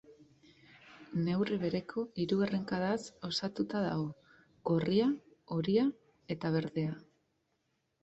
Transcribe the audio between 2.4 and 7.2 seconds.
errenkadaz osatuta dago: gorria, horia eta berdea.